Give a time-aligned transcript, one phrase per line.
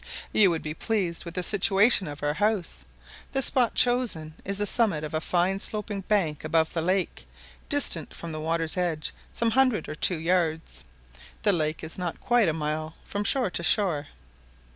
[0.33, 2.85] You would be pleased with the situation of our house.
[3.33, 7.27] The spot chosen is the summit of a fine sloping bank above the lake,
[7.69, 10.85] distant from the water's edge some hundred or two yards:
[11.43, 14.07] the lake is not quite a mile from shore to shore.